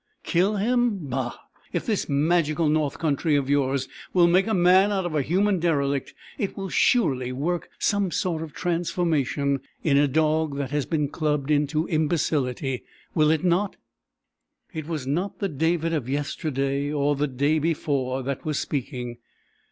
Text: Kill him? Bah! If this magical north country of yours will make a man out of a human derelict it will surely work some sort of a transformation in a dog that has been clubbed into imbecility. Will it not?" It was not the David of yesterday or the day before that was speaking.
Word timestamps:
Kill 0.23 0.55
him? 0.55 0.97
Bah! 1.09 1.35
If 1.73 1.85
this 1.85 2.09
magical 2.09 2.67
north 2.67 2.97
country 2.97 3.35
of 3.35 3.51
yours 3.51 3.87
will 4.13 4.25
make 4.25 4.47
a 4.47 4.53
man 4.55 4.91
out 4.91 5.05
of 5.05 5.13
a 5.13 5.21
human 5.21 5.59
derelict 5.59 6.15
it 6.39 6.57
will 6.57 6.69
surely 6.69 7.31
work 7.31 7.69
some 7.77 8.09
sort 8.09 8.41
of 8.41 8.49
a 8.49 8.53
transformation 8.53 9.59
in 9.83 9.97
a 9.97 10.07
dog 10.07 10.57
that 10.57 10.71
has 10.71 10.87
been 10.87 11.07
clubbed 11.07 11.51
into 11.51 11.85
imbecility. 11.87 12.81
Will 13.13 13.29
it 13.29 13.43
not?" 13.43 13.75
It 14.73 14.87
was 14.87 15.05
not 15.05 15.37
the 15.37 15.49
David 15.49 15.93
of 15.93 16.09
yesterday 16.09 16.91
or 16.91 17.15
the 17.15 17.27
day 17.27 17.59
before 17.59 18.23
that 18.23 18.43
was 18.43 18.57
speaking. 18.57 19.19